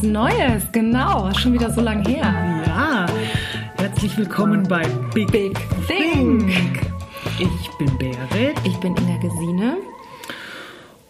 [0.00, 1.32] was Neues, genau.
[1.34, 2.62] Schon wieder so lange her.
[2.66, 3.06] Ja,
[3.76, 6.52] herzlich willkommen bei Big, Big Think.
[7.38, 9.76] Ich bin Berit Ich bin Inga Gesine.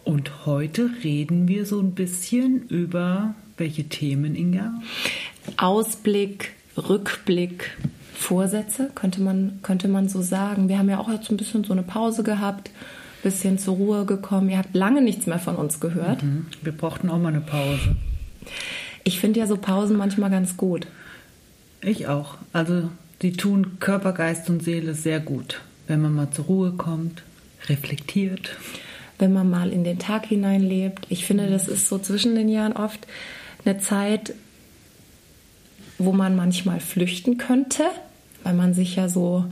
[0.03, 4.73] und heute reden wir so ein bisschen über welche Themen, Inga?
[5.57, 7.77] Ausblick, Rückblick,
[8.13, 10.69] Vorsätze, könnte man, könnte man so sagen.
[10.69, 12.71] Wir haben ja auch jetzt ein bisschen so eine Pause gehabt,
[13.23, 14.49] bisschen zur Ruhe gekommen.
[14.49, 16.21] Ihr habt lange nichts mehr von uns gehört.
[16.21, 17.95] Hm, Wir brauchten auch mal eine Pause.
[19.03, 20.87] Ich finde ja so Pausen manchmal ganz gut.
[21.81, 22.37] Ich auch.
[22.53, 22.89] Also
[23.21, 27.23] die tun Körper, Geist und Seele sehr gut, wenn man mal zur Ruhe kommt,
[27.67, 28.57] reflektiert.
[29.21, 31.05] wenn man mal in den Tag hineinlebt.
[31.09, 32.99] Ich finde, das ist so zwischen den Jahren oft
[33.63, 34.33] eine Zeit,
[35.99, 37.83] wo man manchmal flüchten könnte,
[38.43, 39.45] weil man sich ja so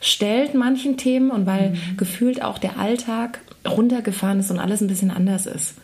[0.00, 5.10] stellt manchen Themen und weil gefühlt auch der Alltag runtergefahren ist und alles ein bisschen
[5.10, 5.74] anders ist.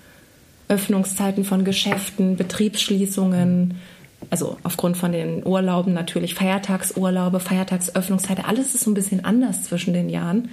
[0.73, 3.75] Öffnungszeiten von Geschäften, Betriebsschließungen,
[4.31, 9.93] also aufgrund von den Urlauben natürlich, Feiertagsurlaube, Feiertagsöffnungszeiten, alles ist so ein bisschen anders zwischen
[9.93, 10.49] den Jahren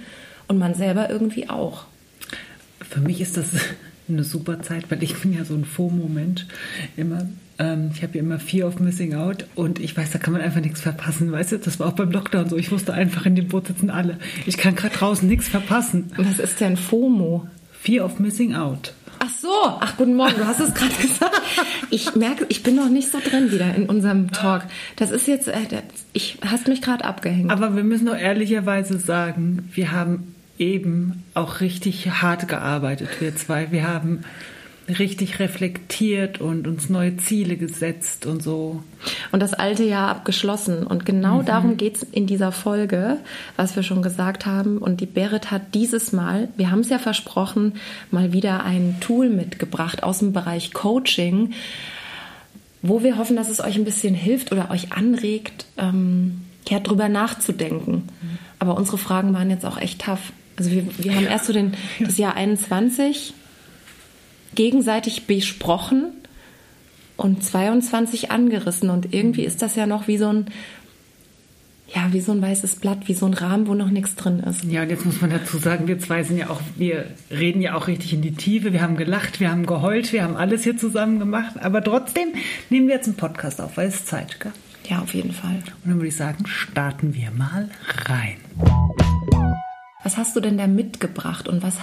[0.46, 1.84] und man selber irgendwie auch.
[2.82, 3.46] Für mich ist das
[4.10, 6.44] eine super Zeit, weil ich bin ja so ein FOMO-Mensch.
[6.98, 7.26] Immer,
[7.58, 10.42] ähm, ich habe ja immer Fear of Missing Out und ich weiß, da kann man
[10.42, 11.32] einfach nichts verpassen.
[11.32, 12.58] Weißt du, das war auch beim Lockdown so.
[12.58, 14.18] Ich wusste einfach, in dem Boot sitzen alle.
[14.44, 16.12] Ich kann gerade draußen nichts verpassen.
[16.18, 17.46] Was ist denn FOMO?
[17.80, 18.92] Fear of Missing Out.
[19.22, 19.48] Ach so,
[19.80, 21.42] ach guten Morgen, du hast es gerade gesagt.
[21.90, 24.62] Ich merke, ich bin noch nicht so drin wieder in unserem Talk.
[24.96, 25.82] Das ist jetzt, äh,
[26.14, 27.50] ich hast mich gerade abgehängt.
[27.50, 33.70] Aber wir müssen doch ehrlicherweise sagen, wir haben eben auch richtig hart gearbeitet, wir zwei.
[33.70, 34.24] Wir haben
[34.98, 38.82] richtig reflektiert und uns neue Ziele gesetzt und so.
[39.32, 40.86] Und das alte Jahr abgeschlossen.
[40.86, 43.18] Und genau darum geht es in dieser Folge,
[43.56, 44.78] was wir schon gesagt haben.
[44.78, 47.74] Und die Berit hat dieses Mal, wir haben es ja versprochen,
[48.10, 51.52] mal wieder ein Tool mitgebracht aus dem Bereich Coaching,
[52.82, 57.08] wo wir hoffen, dass es euch ein bisschen hilft oder euch anregt, ähm, ja, drüber
[57.08, 58.08] nachzudenken.
[58.58, 60.32] Aber unsere Fragen waren jetzt auch echt tough.
[60.56, 63.34] Also wir, wir haben erst so den, das Jahr 21
[64.54, 66.12] gegenseitig besprochen
[67.16, 68.90] und 22 angerissen.
[68.90, 70.46] Und irgendwie ist das ja noch wie so ein,
[71.94, 74.64] ja, wie so ein weißes Blatt, wie so ein Rahmen, wo noch nichts drin ist.
[74.64, 77.74] Ja, und jetzt muss man dazu sagen, wir zwei sind ja auch, wir reden ja
[77.74, 78.72] auch richtig in die Tiefe.
[78.72, 81.56] Wir haben gelacht, wir haben geheult, wir haben alles hier zusammen gemacht.
[81.60, 82.28] Aber trotzdem
[82.70, 84.52] nehmen wir jetzt einen Podcast auf, weil es Zeit, gell?
[84.88, 85.62] Ja, auf jeden Fall.
[85.84, 87.68] Und dann würde ich sagen, starten wir mal
[88.06, 88.38] rein.
[90.02, 91.76] Was hast du denn da mitgebracht und was,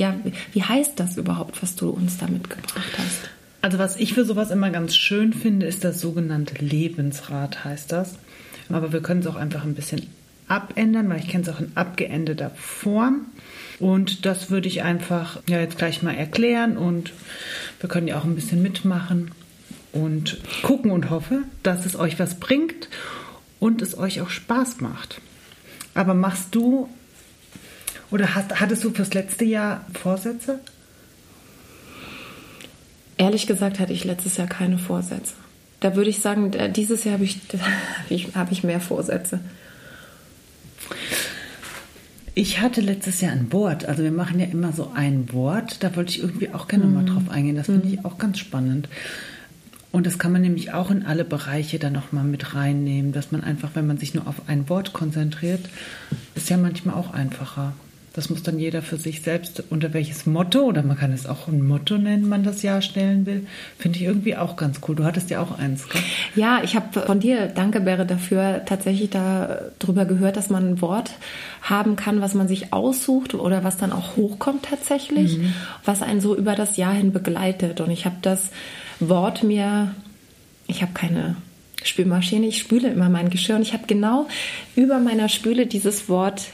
[0.00, 0.14] ja,
[0.52, 3.30] wie heißt das überhaupt, was du uns da mitgebracht hast?
[3.60, 8.14] Also was ich für sowas immer ganz schön finde, ist das sogenannte Lebensrad, heißt das.
[8.70, 10.06] Aber wir können es auch einfach ein bisschen
[10.48, 13.26] abändern, weil ich kenne es auch in abgeänderter Form.
[13.78, 17.12] Und das würde ich einfach ja jetzt gleich mal erklären und
[17.80, 19.32] wir können ja auch ein bisschen mitmachen
[19.92, 22.88] und gucken und hoffe, dass es euch was bringt
[23.58, 25.20] und es euch auch Spaß macht.
[25.92, 26.88] Aber machst du
[28.10, 30.60] oder hast, hattest du fürs letzte Jahr Vorsätze?
[33.16, 35.34] Ehrlich gesagt hatte ich letztes Jahr keine Vorsätze.
[35.80, 39.40] Da würde ich sagen, dieses Jahr habe ich, habe ich, mehr Vorsätze.
[42.34, 43.86] Ich hatte letztes Jahr ein Wort.
[43.86, 45.82] Also wir machen ja immer so ein Wort.
[45.82, 47.56] Da wollte ich irgendwie auch gerne mal drauf eingehen.
[47.56, 48.88] Das finde ich auch ganz spannend.
[49.92, 53.42] Und das kann man nämlich auch in alle Bereiche dann nochmal mit reinnehmen, dass man
[53.42, 55.68] einfach, wenn man sich nur auf ein Wort konzentriert,
[56.34, 57.74] ist ja manchmal auch einfacher.
[58.12, 61.46] Das muss dann jeder für sich selbst, unter welches Motto, oder man kann es auch
[61.46, 63.46] ein Motto nennen, man das Jahr stellen will,
[63.78, 64.96] finde ich irgendwie auch ganz cool.
[64.96, 66.02] Du hattest ja auch eins, gell?
[66.34, 71.12] Ja, ich habe von dir, danke Bäre dafür, tatsächlich darüber gehört, dass man ein Wort
[71.62, 75.38] haben kann, was man sich aussucht oder was dann auch hochkommt tatsächlich,
[75.84, 77.80] was einen so über das Jahr hin begleitet.
[77.80, 78.50] Und ich habe das
[78.98, 79.94] Wort mir,
[80.66, 81.36] ich habe keine
[81.84, 84.26] Spülmaschine, ich spüle immer mein Geschirr und ich habe genau
[84.74, 86.48] über meiner Spüle dieses Wort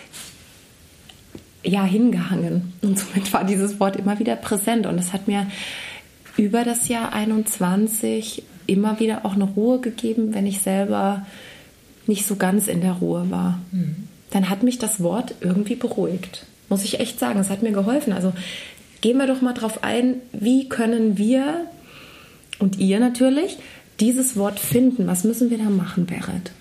[1.66, 2.72] ja hingehangen.
[2.82, 4.86] Und somit war dieses Wort immer wieder präsent.
[4.86, 5.46] Und es hat mir
[6.36, 11.26] über das Jahr 21 immer wieder auch eine Ruhe gegeben, wenn ich selber
[12.06, 13.58] nicht so ganz in der Ruhe war.
[14.30, 16.46] Dann hat mich das Wort irgendwie beruhigt.
[16.68, 18.12] Muss ich echt sagen, es hat mir geholfen.
[18.12, 18.32] Also
[19.00, 21.66] gehen wir doch mal drauf ein, wie können wir
[22.58, 23.58] und ihr natürlich
[24.00, 25.06] dieses Wort finden?
[25.06, 26.52] Was müssen wir da machen, Berit?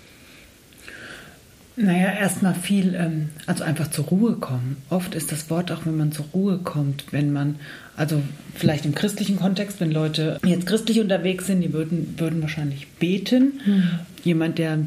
[1.78, 4.78] Naja, erstmal viel, ähm, also einfach zur Ruhe kommen.
[4.90, 7.56] Oft ist das Wort auch, wenn man zur Ruhe kommt, wenn man,
[7.98, 8.22] also
[8.56, 13.60] vielleicht im christlichen Kontext, wenn Leute jetzt christlich unterwegs sind, die würden, würden wahrscheinlich beten.
[14.24, 14.80] Jemand, der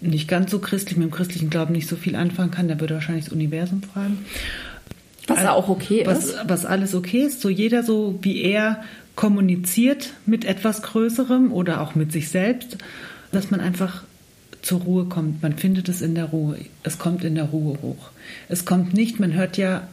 [0.00, 2.94] nicht ganz so christlich, mit dem christlichen Glauben nicht so viel anfangen kann, der würde
[2.94, 4.18] wahrscheinlich das Universum fragen.
[5.26, 6.36] Was ja auch okay was, ist.
[6.46, 8.82] Was alles okay ist, so jeder so, wie er
[9.14, 12.78] kommuniziert mit etwas Größerem oder auch mit sich selbst,
[13.32, 14.02] dass man einfach
[14.64, 15.42] zur Ruhe kommt.
[15.42, 16.58] Man findet es in der Ruhe.
[16.82, 18.10] Es kommt in der Ruhe hoch.
[18.48, 19.88] Es kommt nicht, man hört ja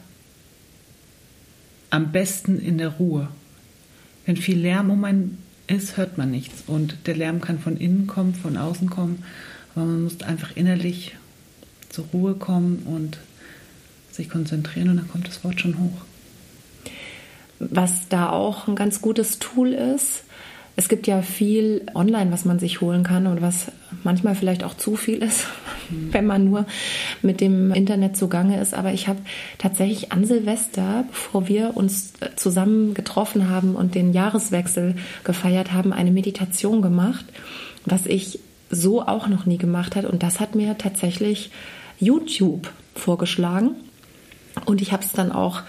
[1.90, 3.28] am besten in der Ruhe.
[4.24, 6.64] Wenn viel Lärm um einen ist, hört man nichts.
[6.66, 9.24] Und der Lärm kann von innen kommen, von außen kommen.
[9.74, 11.16] Aber man muss einfach innerlich
[11.90, 13.18] zur Ruhe kommen und
[14.10, 16.00] sich konzentrieren und dann kommt das Wort schon hoch.
[17.58, 20.24] Was da auch ein ganz gutes Tool ist,
[20.76, 23.66] es gibt ja viel online, was man sich holen kann und was
[24.04, 25.46] manchmal vielleicht auch zu viel ist,
[25.90, 26.66] wenn man nur
[27.22, 28.74] mit dem Internet zugange ist.
[28.74, 29.20] Aber ich habe
[29.58, 36.10] tatsächlich an Silvester, bevor wir uns zusammen getroffen haben und den Jahreswechsel gefeiert haben, eine
[36.10, 37.24] Meditation gemacht,
[37.84, 38.38] was ich
[38.70, 40.08] so auch noch nie gemacht habe.
[40.08, 41.50] Und das hat mir tatsächlich
[41.98, 43.76] YouTube vorgeschlagen.
[44.66, 45.62] Und ich habe es dann auch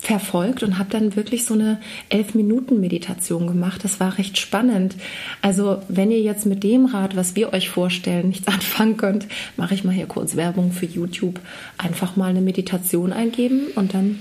[0.00, 3.84] verfolgt und habe dann wirklich so eine elf Minuten Meditation gemacht.
[3.84, 4.96] Das war recht spannend.
[5.42, 9.26] Also wenn ihr jetzt mit dem Rat, was wir euch vorstellen, nichts anfangen könnt,
[9.56, 11.38] mache ich mal hier kurz Werbung für YouTube.
[11.76, 14.20] Einfach mal eine Meditation eingeben und dann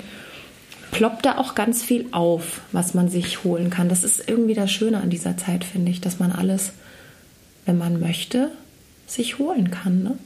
[0.92, 3.90] ploppt da auch ganz viel auf, was man sich holen kann.
[3.90, 6.74] Das ist irgendwie das Schöne an dieser Zeit, finde ich, dass man alles,
[7.66, 8.52] wenn man möchte,
[9.08, 10.04] sich holen kann.
[10.04, 10.18] Ne?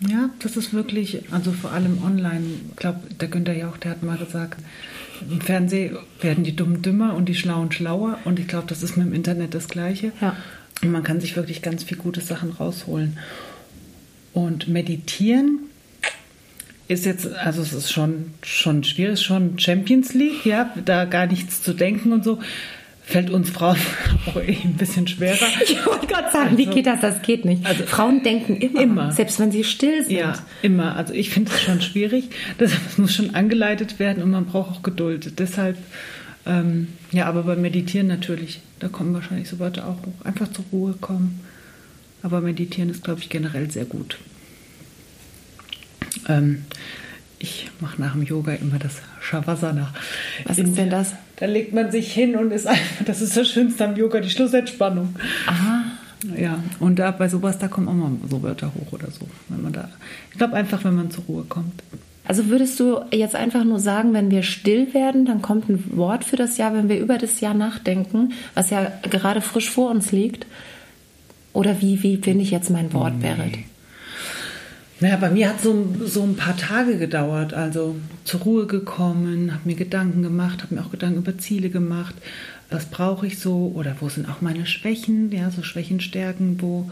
[0.00, 2.44] Ja, das ist wirklich, also vor allem online.
[2.70, 4.60] Ich glaube, der Günther Jauch, der hat mal gesagt,
[5.30, 8.18] im Fernsehen werden die Dummen dümmer und die Schlauen schlauer.
[8.24, 10.12] Und ich glaube, das ist mit dem Internet das Gleiche.
[10.20, 10.36] Ja.
[10.82, 13.18] Und man kann sich wirklich ganz viele gute Sachen rausholen.
[14.32, 15.60] Und meditieren
[16.88, 21.62] ist jetzt, also es ist schon, schon schwierig, schon Champions League, ja, da gar nichts
[21.62, 22.40] zu denken und so
[23.04, 23.76] fällt uns Frauen
[24.26, 25.46] auch eh ein bisschen schwerer.
[25.62, 27.00] Ich wollte gerade sagen, also, wie geht das?
[27.00, 27.64] Das geht nicht.
[27.64, 30.16] Also Frauen denken immer, immer, selbst wenn sie still sind.
[30.16, 30.96] Ja, immer.
[30.96, 32.30] Also ich finde es schon schwierig.
[32.58, 35.38] Das, das, muss schon angeleitet werden und man braucht auch Geduld.
[35.38, 35.76] Deshalb,
[36.46, 40.24] ähm, ja, aber beim Meditieren natürlich, da kommen wahrscheinlich so Worte auch hoch.
[40.24, 41.40] Einfach zur Ruhe kommen.
[42.22, 44.16] Aber Meditieren ist, glaube ich, generell sehr gut.
[46.26, 46.64] Ähm,
[47.44, 49.92] ich mache nach dem Yoga immer das Shavasana.
[50.46, 51.12] Was ist denn das?
[51.36, 54.30] Da legt man sich hin und ist einfach, das ist das Schönste am Yoga, die
[54.30, 55.14] Schlussentspannung.
[55.46, 55.82] Aha.
[56.38, 59.28] Ja, und da bei sowas, da kommen auch mal so Wörter hoch oder so.
[59.50, 59.90] Wenn man da,
[60.30, 61.82] ich glaube einfach, wenn man zur Ruhe kommt.
[62.26, 66.24] Also würdest du jetzt einfach nur sagen, wenn wir still werden, dann kommt ein Wort
[66.24, 70.12] für das Jahr, wenn wir über das Jahr nachdenken, was ja gerade frisch vor uns
[70.12, 70.46] liegt?
[71.52, 73.28] Oder wie, wie finde ich jetzt mein Wort, nee.
[73.28, 73.58] Berit?
[75.00, 77.52] Naja, bei mir hat so, so ein paar Tage gedauert.
[77.52, 82.14] Also zur Ruhe gekommen, habe mir Gedanken gemacht, habe mir auch Gedanken über Ziele gemacht.
[82.70, 83.72] Was brauche ich so?
[83.74, 85.32] Oder wo sind auch meine Schwächen?
[85.32, 86.90] Ja, so Schwächen, Stärken, wo,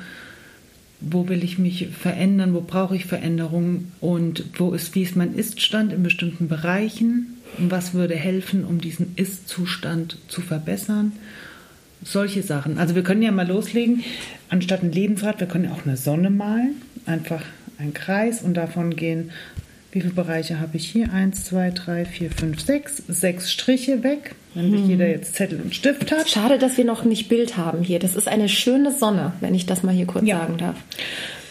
[1.00, 2.54] wo will ich mich verändern?
[2.54, 3.93] Wo brauche ich Veränderungen?
[4.00, 7.38] Und wo ist, wie ist mein Ist-Stand in bestimmten Bereichen?
[7.58, 11.12] Und was würde helfen, um diesen Ist-Zustand zu verbessern?
[12.05, 12.78] Solche Sachen.
[12.78, 14.02] Also wir können ja mal loslegen.
[14.48, 16.82] Anstatt ein Lebensrad, wir können ja auch eine Sonne malen.
[17.06, 17.43] Einfach
[17.82, 19.31] ein Kreis und davon gehen,
[19.93, 21.12] wie viele Bereiche habe ich hier?
[21.12, 23.02] Eins, zwei, drei, vier, fünf, sechs.
[23.08, 24.88] Sechs Striche weg, wenn hm.
[24.88, 26.31] jeder jetzt Zettel und Stift hat.
[26.31, 27.99] Schade, dass wir noch nicht Bild haben hier.
[27.99, 30.38] Das ist eine schöne Sonne, wenn ich das mal hier kurz ja.
[30.38, 30.76] sagen darf.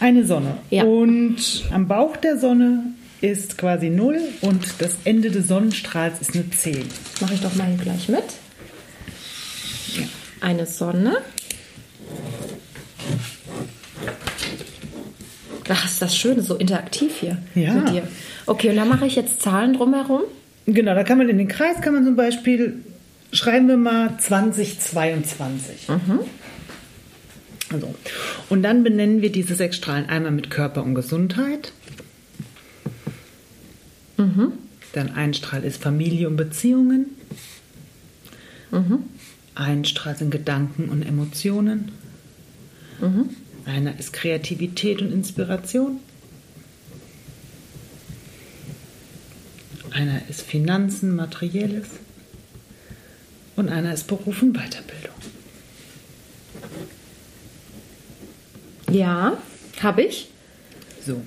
[0.00, 0.56] Eine Sonne.
[0.70, 0.82] Ja.
[0.82, 2.82] Und am Bauch der Sonne
[3.20, 6.84] ist quasi 0 und das Ende des Sonnenstrahls ist eine 10.
[7.20, 8.24] Mache ich doch mal hier gleich mit.
[9.96, 10.04] Ja.
[10.40, 11.18] Eine Sonne.
[15.68, 17.72] Ach, ist das schön, so interaktiv hier ja.
[17.74, 18.02] mit dir.
[18.46, 20.22] Okay, und da mache ich jetzt Zahlen drumherum.
[20.66, 22.80] Genau, da kann man in den Kreis, kann man zum Beispiel,
[23.32, 25.88] schreiben wir mal 2022.
[25.88, 26.20] Mhm.
[27.72, 27.94] Also,
[28.48, 31.72] und dann benennen wir diese sechs Strahlen einmal mit Körper und Gesundheit.
[34.18, 34.52] Mhm.
[34.92, 37.06] Dann ein Strahl ist Familie und Beziehungen.
[38.70, 39.04] Mhm.
[39.54, 41.92] Ein Strahl sind Gedanken und Emotionen.
[43.00, 43.30] Mhm.
[43.64, 46.00] Einer ist Kreativität und Inspiration.
[49.90, 51.88] Einer ist Finanzen, Materielles.
[53.56, 55.12] Und einer ist Beruf und Weiterbildung.
[58.90, 59.36] Ja,
[59.80, 60.28] habe ich.
[61.04, 61.22] So,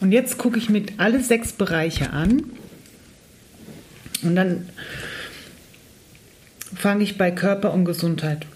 [0.00, 2.50] und jetzt gucke ich mir alle sechs Bereiche an.
[4.22, 4.68] Und dann
[6.74, 8.46] fange ich bei Körper und Gesundheit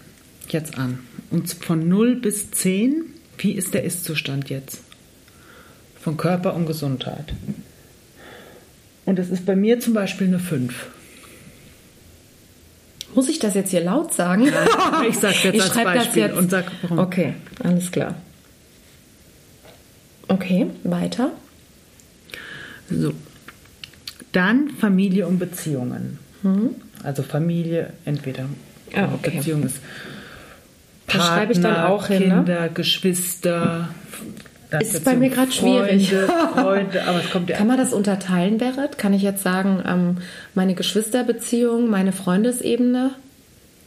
[0.49, 0.99] jetzt an.
[1.29, 3.05] Und von 0 bis 10
[3.37, 4.81] wie ist der Ist-Zustand jetzt?
[5.99, 7.33] Von Körper und Gesundheit.
[9.05, 10.87] Und das ist bei mir zum Beispiel eine 5.
[13.15, 14.47] Muss ich das jetzt hier laut sagen?
[15.09, 16.37] Ich sage jetzt ich als Beispiel jetzt.
[16.37, 16.99] und sag warum.
[16.99, 18.15] Okay, alles klar.
[20.27, 21.31] Okay, weiter.
[22.89, 23.13] So.
[24.33, 26.19] Dann Familie und Beziehungen.
[26.43, 26.75] Mhm.
[27.03, 28.45] Also Familie, entweder
[28.93, 29.37] Ah, okay.
[29.37, 29.77] Beziehung ist
[31.07, 32.35] Das schreibe ich dann Partner, auch hin, ne?
[32.35, 33.89] Kinder, Geschwister.
[34.69, 36.13] dann Ist bei mir gerade schwierig.
[36.53, 38.97] Freunde, aber es kommt ja Kann man das unterteilen, Berit?
[38.97, 40.17] Kann ich jetzt sagen, ähm,
[40.53, 43.11] meine Geschwisterbeziehung, meine Freundesebene?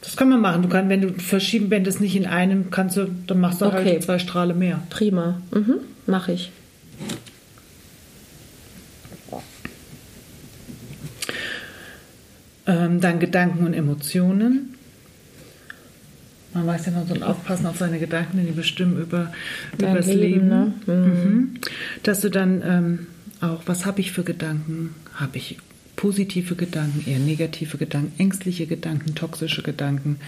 [0.03, 0.63] Das kann man machen.
[0.63, 3.67] Du kannst, wenn du verschieben, wenn das nicht in einem, kannst du, dann machst du
[3.67, 3.85] Okay.
[3.85, 4.81] halt zwei Strahle mehr.
[4.89, 5.43] Prima.
[5.53, 5.75] Mhm,
[6.07, 6.51] mache ich.
[12.67, 14.75] Ähm, dann Gedanken und Emotionen.
[16.53, 19.33] Man weiß ja, man soll aufpassen auf seine Gedanken, denn die bestimmen über,
[19.79, 20.49] Dein über das Leben, Leben.
[20.49, 20.73] ne?
[20.87, 21.51] Mhm.
[22.03, 23.07] Dass du dann ähm,
[23.41, 24.95] auch, was habe ich für Gedanken?
[25.15, 25.59] Habe ich
[25.97, 30.19] positive Gedanken, eher negative Gedanken, ängstliche Gedanken, toxische Gedanken?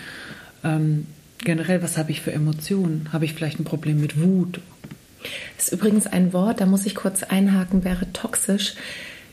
[0.63, 1.07] Ähm,
[1.39, 3.09] generell, was habe ich für Emotionen?
[3.13, 4.61] Habe ich vielleicht ein Problem mit Wut?
[5.57, 8.75] Das ist übrigens ein Wort, da muss ich kurz einhaken, wäre toxisch.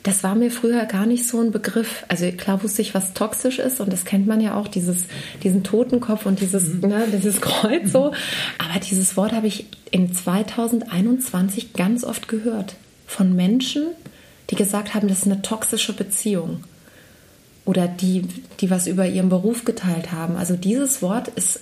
[0.09, 2.03] Das war mir früher gar nicht so ein Begriff.
[2.07, 5.05] Also klar wusste ich, was toxisch ist und das kennt man ja auch, dieses,
[5.43, 8.11] diesen Totenkopf und dieses, ne, dieses Kreuz so.
[8.57, 12.73] Aber dieses Wort habe ich in 2021 ganz oft gehört
[13.05, 13.83] von Menschen,
[14.49, 16.63] die gesagt haben, das ist eine toxische Beziehung.
[17.65, 18.23] Oder die,
[18.61, 20.37] die was über ihren Beruf geteilt haben.
[20.37, 21.59] Also dieses Wort ist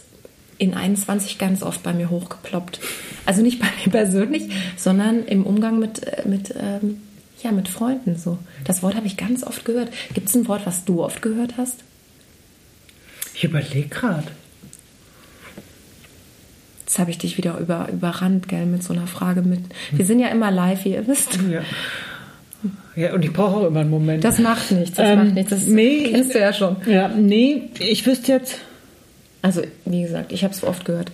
[0.58, 2.80] in 21 ganz oft bei mir hochgeploppt.
[3.26, 7.02] Also nicht bei mir persönlich, sondern im Umgang mit, äh, mit, ähm,
[7.44, 8.38] ja, mit Freunden so.
[8.66, 9.90] Das Wort habe ich ganz oft gehört.
[10.14, 11.76] Gibt es ein Wort, was du oft gehört hast?
[13.36, 14.28] Ich überlege gerade.
[16.80, 19.60] Jetzt habe ich dich wieder über, überrannt, gell, mit so einer Frage mit.
[19.92, 21.38] Wir sind ja immer live, wie ihr wisst.
[21.52, 21.62] Ja.
[22.96, 24.24] ja, und ich brauche auch immer einen Moment.
[24.24, 25.50] Das macht nichts, das Ähm, macht nichts.
[25.50, 26.78] Das nee, kennst du ja schon.
[26.86, 28.56] Ja, nee, ich wüsste jetzt,
[29.42, 31.12] Also, wie gesagt, ich habe es oft gehört.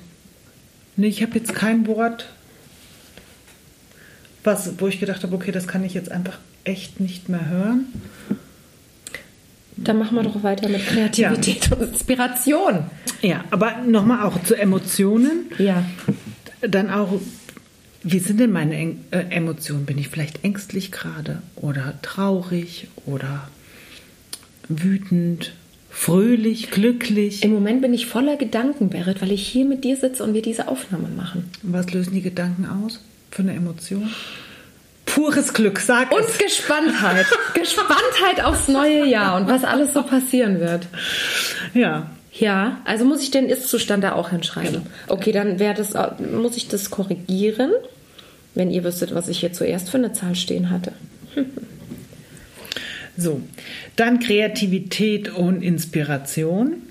[0.96, 2.28] nee, ich habe jetzt kein Wort,
[4.44, 7.86] was, wo ich gedacht habe, okay, das kann ich jetzt einfach echt nicht mehr hören.
[9.76, 12.86] Dann machen wir doch weiter mit Kreativität und Inspiration.
[13.22, 15.48] Ja, aber nochmal auch zu Emotionen.
[15.58, 15.84] Ja.
[16.62, 17.20] Dann auch,
[18.04, 19.86] wie sind denn meine Eng äh, Emotionen?
[19.86, 23.50] Bin ich vielleicht ängstlich gerade oder traurig oder
[24.70, 25.54] wütend,
[25.90, 27.44] fröhlich, glücklich?
[27.44, 30.44] Im Moment bin ich voller Gedanken, Berit, weil ich hier mit dir sitze und wir
[30.44, 31.50] diese Aufnahme machen.
[31.64, 33.00] Was lösen die Gedanken aus
[33.34, 34.12] für eine Emotion?
[35.06, 36.38] Pures Glück, sag Und es.
[36.38, 37.26] Gespanntheit.
[37.54, 40.88] Gespanntheit aufs neue Jahr und was alles so passieren wird.
[41.74, 44.84] Ja, Ja, also muss ich den Ist-Zustand da auch hinschreiben.
[45.08, 47.72] Okay, dann wäre das, muss ich das korrigieren,
[48.56, 50.94] wenn ihr wüsstet, was ich hier zuerst für eine Zahl stehen hatte.
[53.16, 53.42] So,
[53.96, 56.82] dann Kreativität und Inspiration.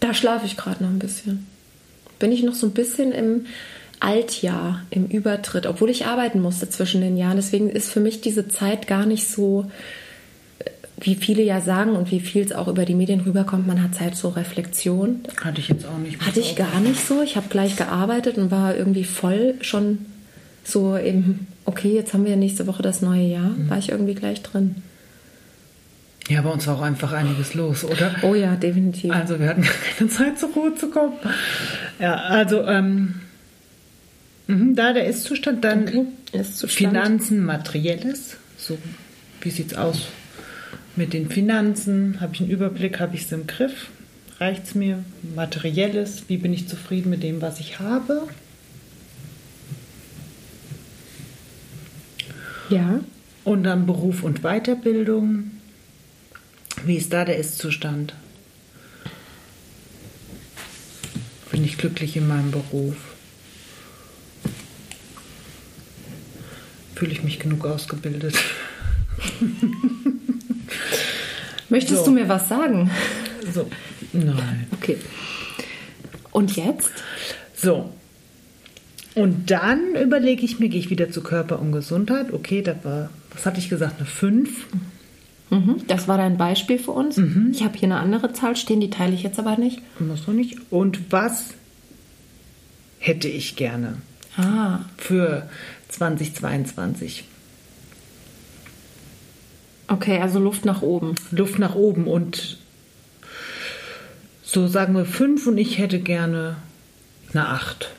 [0.00, 1.46] Da schlafe ich gerade noch ein bisschen.
[2.18, 3.46] Bin ich noch so ein bisschen im
[4.00, 7.36] Altjahr, im Übertritt, obwohl ich arbeiten musste zwischen den Jahren.
[7.36, 9.70] Deswegen ist für mich diese Zeit gar nicht so,
[10.58, 13.82] äh, wie viele ja sagen und wie viel es auch über die Medien rüberkommt, man
[13.82, 15.20] hat Zeit zur Reflexion.
[15.42, 16.20] Hatte ich jetzt auch nicht.
[16.20, 17.22] Hatte ich gar nicht so.
[17.22, 19.98] Ich habe gleich gearbeitet und war irgendwie voll schon
[20.64, 24.42] so im, okay, jetzt haben wir nächste Woche das neue Jahr, war ich irgendwie gleich
[24.42, 24.82] drin.
[26.28, 28.16] Ja, bei uns war auch einfach einiges los, oder?
[28.22, 29.12] Oh ja, definitiv.
[29.12, 31.12] Also wir hatten gar keine Zeit zur Ruhe zu kommen.
[32.00, 33.14] Ja, also ähm,
[34.46, 36.92] mhm, da der Ist-Zustand, dann Okay, Ist-Zustand.
[36.92, 38.36] Finanzen, Materielles.
[38.58, 38.78] So,
[39.40, 40.08] wie sieht's aus
[40.96, 42.20] mit den Finanzen?
[42.20, 43.00] Habe ich einen Überblick?
[43.00, 43.88] Habe ich es im Griff?
[44.38, 45.04] Reicht's mir?
[45.34, 48.28] Materielles, wie bin ich zufrieden mit dem, was ich habe?
[52.68, 53.00] Ja.
[53.44, 55.52] Und dann Beruf und Weiterbildung.
[56.84, 58.14] Wie ist da der Ist-Zustand?
[61.50, 62.96] Bin ich glücklich in meinem Beruf?
[66.96, 68.34] Fühle ich mich genug ausgebildet?
[71.68, 72.06] Möchtest So.
[72.06, 72.90] du mir was sagen?
[73.52, 73.68] So,
[74.12, 74.66] nein.
[74.72, 74.96] Okay.
[76.32, 76.90] Und jetzt?
[77.54, 77.92] So.
[79.14, 82.32] Und dann überlege ich mir, gehe ich wieder zu Körper und Gesundheit.
[82.32, 84.66] Okay, das war, was hatte ich gesagt, eine 5.
[85.50, 87.18] Mhm, das war dein Beispiel für uns.
[87.52, 89.80] Ich habe hier eine andere Zahl stehen, die teile ich jetzt aber nicht.
[90.00, 90.58] Muss noch nicht.
[90.70, 91.54] Und was
[92.98, 93.94] hätte ich gerne
[94.36, 95.48] Ah, für
[95.88, 97.24] 2022?
[99.88, 101.14] okay, also Luft nach oben.
[101.30, 102.58] Luft nach oben und
[104.42, 106.56] so sagen wir 5 und ich hätte gerne
[107.32, 107.90] eine 8.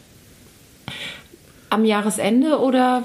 [1.70, 3.04] Am Jahresende oder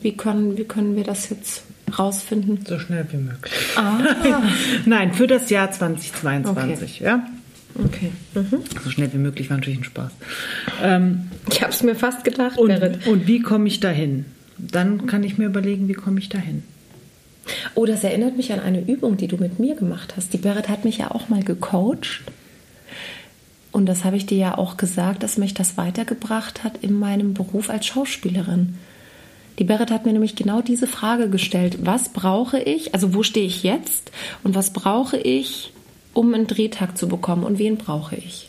[0.00, 1.64] wie können, wie können wir das jetzt
[1.98, 2.64] rausfinden?
[2.64, 3.54] So schnell wie möglich.
[3.76, 3.98] Ah,
[4.86, 7.26] Nein, für das Jahr 2022, ja?
[7.84, 8.10] Okay.
[8.34, 8.62] Mhm.
[8.82, 10.12] So schnell wie möglich war natürlich ein Spaß.
[10.82, 13.06] Ähm, Ich habe es mir fast gedacht, Berit.
[13.06, 14.24] und, und wie komme ich dahin?
[14.58, 16.62] Dann kann ich mir überlegen, wie komme ich dahin.
[17.74, 20.32] Oh, das erinnert mich an eine Übung, die du mit mir gemacht hast.
[20.32, 22.22] Die Berit hat mich ja auch mal gecoacht.
[23.72, 27.34] Und das habe ich dir ja auch gesagt, dass mich das weitergebracht hat in meinem
[27.34, 28.76] Beruf als Schauspielerin.
[29.58, 31.78] Die Berit hat mir nämlich genau diese Frage gestellt.
[31.82, 32.94] Was brauche ich?
[32.94, 34.12] Also wo stehe ich jetzt?
[34.44, 35.72] Und was brauche ich,
[36.14, 37.44] um einen Drehtag zu bekommen?
[37.44, 38.48] Und wen brauche ich?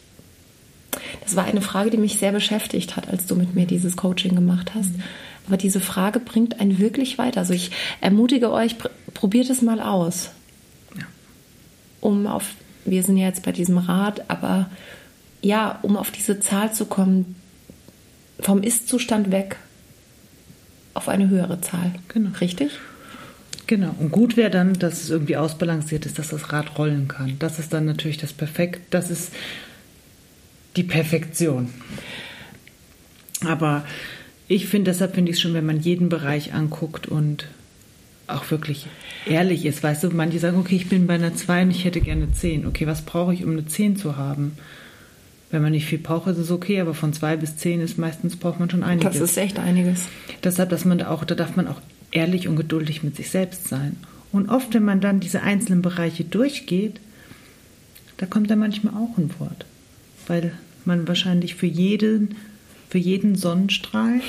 [1.23, 4.35] Das war eine Frage, die mich sehr beschäftigt hat, als du mit mir dieses Coaching
[4.35, 4.91] gemacht hast.
[5.47, 7.41] Aber diese Frage bringt einen wirklich weiter.
[7.41, 8.75] Also ich ermutige euch,
[9.13, 10.31] probiert es mal aus.
[10.97, 11.05] Ja.
[12.01, 12.55] Um auf,
[12.85, 14.69] wir sind ja jetzt bei diesem Rat, aber
[15.41, 17.35] ja, um auf diese Zahl zu kommen,
[18.39, 19.57] vom Ist-Zustand weg
[20.93, 21.93] auf eine höhere Zahl.
[22.07, 22.29] Genau.
[22.39, 22.71] Richtig?
[23.67, 23.95] Genau.
[23.99, 27.37] Und gut wäre dann, dass es irgendwie ausbalanciert ist, dass das Rad rollen kann.
[27.39, 29.31] Das ist dann natürlich das Perfekt, das ist
[30.75, 31.69] die Perfektion.
[33.45, 33.85] Aber
[34.47, 37.47] ich finde, deshalb finde ich es schon, wenn man jeden Bereich anguckt und
[38.27, 38.87] auch wirklich
[39.25, 39.83] ehrlich ist.
[39.83, 42.65] Weißt du, manche sagen, okay, ich bin bei einer 2 und ich hätte gerne 10.
[42.65, 44.57] Okay, was brauche ich, um eine 10 zu haben?
[45.51, 48.37] Wenn man nicht viel braucht, ist es okay, aber von 2 bis 10 ist meistens
[48.37, 49.13] braucht man schon einiges.
[49.13, 50.07] Das ist echt einiges.
[50.43, 51.79] Deshalb, dass man da auch, da darf man auch
[52.15, 53.97] ehrlich und geduldig mit sich selbst sein.
[54.31, 56.99] Und oft, wenn man dann diese einzelnen Bereiche durchgeht,
[58.17, 59.65] da kommt dann manchmal auch ein Wort.
[60.27, 60.53] Weil
[60.85, 62.35] man wahrscheinlich für jeden
[62.93, 64.21] für jeden Sonnenstrahl,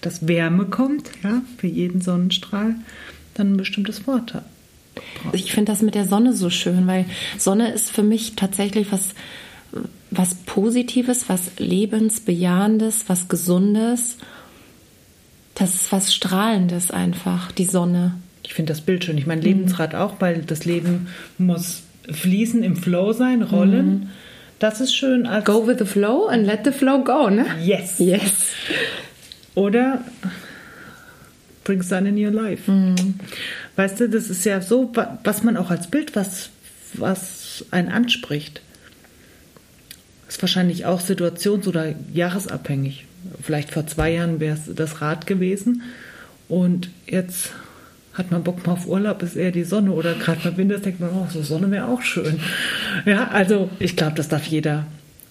[0.00, 2.74] das Wärme kommt, ja, für jeden Sonnenstrahl
[3.34, 4.44] dann ein bestimmtes Wort hat.
[5.32, 7.04] Ich finde das mit der Sonne so schön, weil
[7.38, 9.10] Sonne ist für mich tatsächlich was,
[10.10, 14.16] was Positives, was Lebensbejahendes, was Gesundes.
[15.54, 18.14] Das ist was Strahlendes einfach, die Sonne.
[18.44, 19.18] Ich finde das Bild schön.
[19.18, 19.98] Ich meine, Lebensrad mhm.
[19.98, 23.86] auch, weil das Leben muss fließen, im Flow sein, rollen.
[23.86, 24.08] Mhm.
[24.58, 25.28] Das ist schön.
[25.44, 27.46] Go with the flow and let the flow go, ne?
[27.62, 27.98] Yes.
[27.98, 28.52] Yes.
[29.54, 30.04] Oder
[31.64, 32.70] bring sun in your life.
[32.70, 33.14] Mhm.
[33.76, 34.92] Weißt du, das ist ja so,
[35.24, 36.50] was man auch als Bild, was,
[36.94, 38.62] was einen anspricht.
[40.28, 43.06] Ist wahrscheinlich auch situations- oder jahresabhängig.
[43.40, 45.82] Vielleicht vor zwei Jahren wäre es das Rad gewesen.
[46.48, 47.52] Und jetzt
[48.14, 51.00] hat man Bock mal auf Urlaub, ist eher die Sonne oder gerade mal Winter denkt
[51.00, 52.40] man, oh, so Sonne wäre auch schön.
[53.06, 54.86] Ja, also ich glaube, das darf jeder,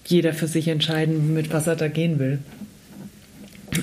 [0.06, 2.39] jeder für sich entscheiden, mit was er da gehen will.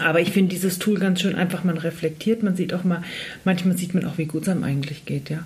[0.00, 3.02] Aber ich finde dieses Tool ganz schön einfach, man reflektiert, man sieht auch mal,
[3.44, 5.44] manchmal sieht man auch, wie gut es einem eigentlich geht, ja.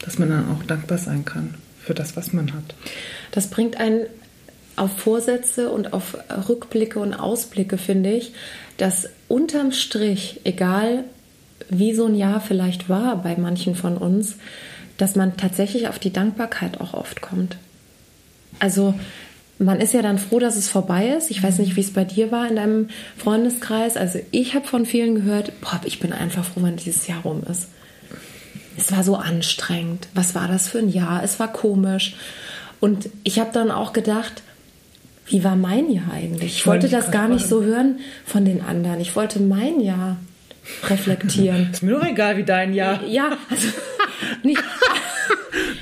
[0.00, 2.74] Dass man dann auch dankbar sein kann für das, was man hat.
[3.32, 4.06] Das bringt einen
[4.76, 6.16] auf Vorsätze und auf
[6.48, 8.32] Rückblicke und Ausblicke, finde ich,
[8.76, 11.04] dass unterm Strich, egal
[11.68, 14.36] wie so ein Jahr vielleicht war bei manchen von uns,
[14.98, 17.56] dass man tatsächlich auf die Dankbarkeit auch oft kommt.
[18.58, 18.94] Also
[19.58, 21.30] man ist ja dann froh, dass es vorbei ist.
[21.30, 23.96] Ich weiß nicht, wie es bei dir war in deinem Freundeskreis.
[23.96, 27.42] Also ich habe von vielen gehört, boah, ich bin einfach froh, wenn dieses Jahr rum
[27.48, 27.68] ist.
[28.76, 30.08] Es war so anstrengend.
[30.14, 31.22] Was war das für ein Jahr?
[31.22, 32.16] Es war komisch.
[32.80, 34.42] Und ich habe dann auch gedacht,
[35.26, 36.56] wie war mein Jahr eigentlich?
[36.56, 39.00] Ich wollte das gar nicht so hören von den anderen.
[39.00, 40.16] Ich wollte mein Jahr
[40.88, 41.70] reflektieren.
[41.72, 43.02] Ist mir doch egal, wie dein Jahr.
[43.04, 43.68] Ja, also
[44.42, 44.62] nicht.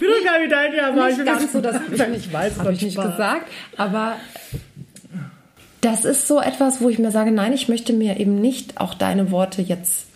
[0.00, 1.08] mir doch egal, wie dein Jahr war.
[1.08, 3.12] Nicht ganz so, das ich nicht weiß, habe ich nicht Spaß.
[3.12, 3.50] gesagt.
[3.76, 4.16] Aber
[5.80, 8.94] das ist so etwas, wo ich mir sage, nein, ich möchte mir eben nicht auch
[8.94, 10.06] deine Worte jetzt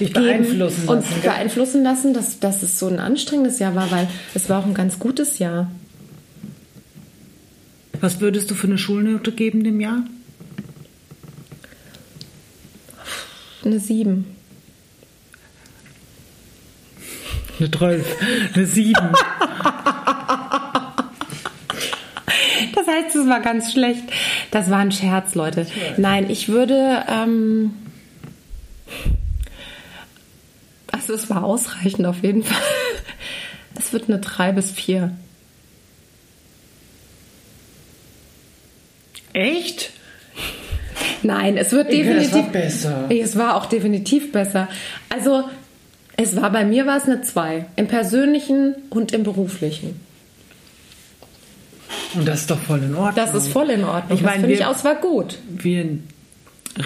[0.00, 0.88] dich beeinflussen lassen.
[0.88, 4.66] Und beeinflussen lassen, dass, dass es so ein anstrengendes Jahr war, weil es war auch
[4.66, 5.70] ein ganz gutes Jahr.
[8.00, 10.04] Was würdest du für eine Schulnote geben dem Jahr?
[13.64, 14.24] Eine 7.
[17.58, 18.16] Eine 12.
[18.54, 18.94] Eine 7.
[22.74, 24.04] Das heißt, es war ganz schlecht.
[24.50, 25.66] Das war ein Scherz, Leute.
[25.98, 27.04] Nein, ich würde.
[27.06, 27.72] Ähm,
[30.90, 32.62] also, es war ausreichend auf jeden Fall.
[33.78, 35.16] Es wird eine 3 bis 4.
[39.32, 39.92] Echt?
[41.22, 43.04] Nein, es wird definitiv es war besser.
[43.10, 44.68] Es war auch definitiv besser.
[45.08, 45.44] Also
[46.16, 50.00] es war bei mir war es eine 2 im persönlichen und im beruflichen.
[52.14, 53.14] Und das ist doch voll in Ordnung.
[53.14, 54.16] Das ist voll in Ordnung.
[54.16, 55.38] Ich meine, finde ich aus war gut.
[55.48, 55.98] Wir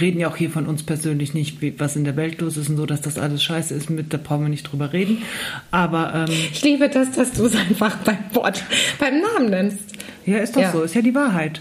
[0.01, 2.77] reden ja auch hier von uns persönlich nicht, was in der Welt los ist und
[2.77, 3.91] so, dass das alles scheiße ist.
[3.91, 5.23] Mit, da brauchen wir nicht drüber reden.
[5.71, 8.63] Aber ähm, ich liebe das, dass du es einfach beim Wort,
[8.99, 9.79] beim Namen nennst.
[10.27, 10.73] Ja, ist doch ja.
[10.73, 10.83] so.
[10.83, 11.61] Ist ja die Wahrheit.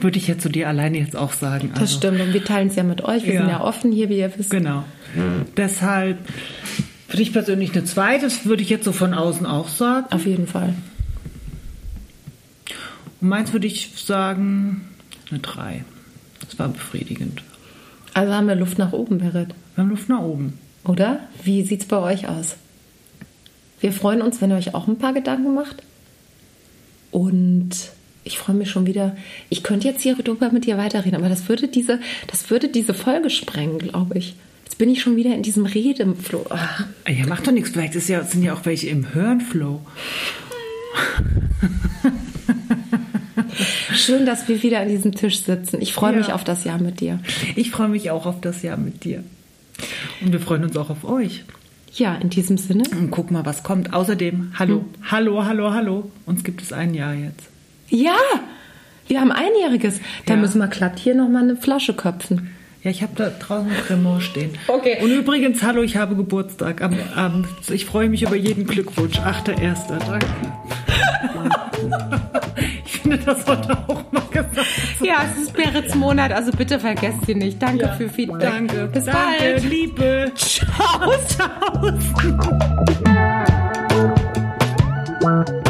[0.00, 1.70] Würde ich ja zu dir alleine jetzt auch sagen.
[1.72, 1.98] Das also.
[1.98, 3.24] stimmt und wir teilen es ja mit euch.
[3.26, 3.40] Wir ja.
[3.40, 4.50] sind ja offen hier, wie ihr wisst.
[4.50, 4.84] Genau.
[5.14, 5.46] Mhm.
[5.56, 6.18] Deshalb
[7.08, 10.06] für dich persönlich eine 2, das würde ich jetzt so von außen auch sagen.
[10.10, 10.74] Auf jeden Fall.
[13.20, 14.88] Und meins würde ich sagen
[15.30, 15.84] eine 3.
[16.40, 17.42] Das war befriedigend.
[18.14, 19.54] Also haben wir Luft nach oben, Berit.
[19.74, 20.58] Wir haben Luft nach oben.
[20.84, 21.20] Oder?
[21.42, 22.56] Wie sieht's bei euch aus?
[23.80, 25.82] Wir freuen uns, wenn ihr euch auch ein paar Gedanken macht.
[27.10, 27.70] Und
[28.24, 29.16] ich freue mich schon wieder.
[29.48, 32.94] Ich könnte jetzt hier drüber mit dir weiterreden, aber das würde diese, das würde diese
[32.94, 34.34] Folge sprengen, glaube ich.
[34.64, 36.46] Jetzt bin ich schon wieder in diesem Redeflow.
[36.50, 36.84] Ah.
[37.08, 37.70] Ja, macht doch nichts.
[37.70, 39.80] Vielleicht ist ja, sind ja auch welche im Hörenflow.
[43.94, 45.80] Schön, dass wir wieder an diesem Tisch sitzen.
[45.80, 46.18] Ich freue Ja.
[46.18, 47.18] mich auf das Jahr mit dir.
[47.56, 49.24] Ich freue mich auch auf das Jahr mit dir.
[50.20, 51.44] Und wir freuen uns auch auf euch.
[51.94, 52.84] Ja, in diesem Sinne.
[52.92, 53.92] Und guck mal, was kommt.
[53.92, 56.10] Außerdem, hallo, hallo, hallo, hallo.
[56.26, 57.48] Uns gibt es ein Jahr jetzt.
[57.90, 58.16] Ja,
[59.08, 60.00] wir haben einjähriges.
[60.26, 60.40] Da Ja.
[60.40, 62.54] müssen wir glatt hier nochmal eine Flasche köpfen.
[62.82, 64.52] Ja, ich habe da draußen ein Cremant stehen.
[64.66, 64.96] Okay.
[65.02, 67.46] Und übrigens, hallo, ich habe Geburtstag am Abend.
[67.68, 69.18] Ich freue mich über jeden Glückwunsch.
[69.18, 69.98] 8.1.
[69.98, 70.26] Danke.
[72.86, 75.06] ich finde, das sollte auch mal gesagt sein.
[75.06, 77.60] Ja, es ist Berits Monat, also bitte vergesst sie nicht.
[77.60, 78.40] Danke für Feedback.
[78.40, 78.86] Danke.
[78.90, 79.64] Bis Danke, bald.
[79.64, 80.32] Liebe.
[80.36, 81.12] Ciao.
[81.26, 81.92] Ciao.